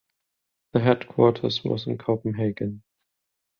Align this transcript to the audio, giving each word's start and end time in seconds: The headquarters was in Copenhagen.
The 0.73 0.79
headquarters 0.79 1.63
was 1.63 1.85
in 1.85 1.99
Copenhagen. 1.99 2.81